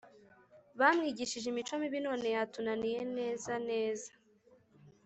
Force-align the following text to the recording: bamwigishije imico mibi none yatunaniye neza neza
bamwigishije 0.79 1.47
imico 1.49 1.73
mibi 1.81 1.99
none 2.05 2.27
yatunaniye 2.35 3.01
neza 3.17 3.53
neza 3.69 4.09